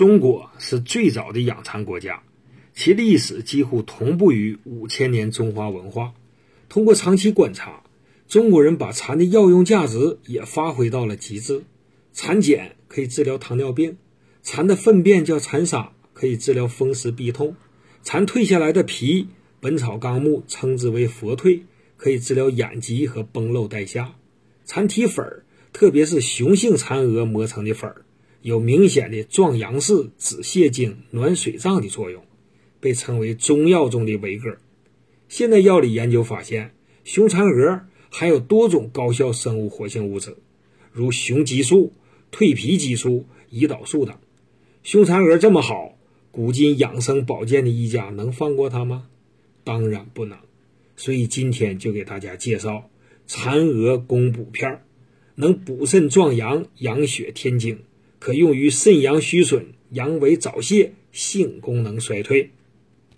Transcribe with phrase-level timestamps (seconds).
[0.00, 2.22] 中国是最早的养蚕国家，
[2.72, 6.14] 其历史几乎同步于五千年中华文化。
[6.70, 7.82] 通过长期观察，
[8.26, 11.64] 中国人把蚕的药用价值也发挥到了极致。
[12.14, 13.98] 蚕茧可以治疗糖尿病，
[14.40, 17.54] 蚕的粪便叫蚕沙，可以治疗风湿痹痛。
[18.02, 19.24] 蚕蜕下来的皮，
[19.60, 21.60] 《本草纲目》称之为佛蜕，
[21.98, 24.14] 可以治疗眼疾和崩漏带下。
[24.64, 25.44] 蚕体粉儿，
[25.74, 28.06] 特别是雄性蚕蛾磨成的粉儿，
[28.42, 32.24] 有明显的壮阳式、止泻精、暖水胀的作用，
[32.80, 34.56] 被称为中药中的维哥。
[35.28, 36.74] 现代药理研究发现，
[37.04, 40.36] 雄蚕蛾含有多种高效生物活性物质，
[40.92, 41.92] 如雄激素、
[42.32, 44.16] 蜕皮激素、胰岛素等。
[44.82, 45.96] 雄蚕蛾这么好。
[46.32, 49.08] 古今养生保健的一家能放过它吗？
[49.64, 50.38] 当然不能。
[50.96, 52.88] 所以今天就给大家介绍
[53.26, 54.84] 蚕蛾攻补片，
[55.34, 57.80] 能补肾壮阳、养血添精，
[58.20, 62.50] 可用于肾阳虚损、阳痿早泄、性功能衰退。